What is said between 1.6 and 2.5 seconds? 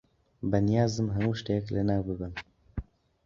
لەناو ببەم.